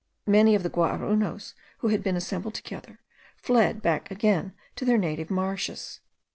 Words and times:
Many 0.25 0.55
of 0.55 0.63
the 0.63 0.69
Guaraunos, 0.71 1.53
who 1.77 1.89
had 1.89 2.01
been 2.01 2.15
assembled 2.15 2.55
together, 2.55 2.97
fled 3.37 3.83
back 3.83 4.09
again 4.09 4.53
to 4.77 4.83
their 4.83 4.97
native 4.97 5.29
marshes. 5.29 5.99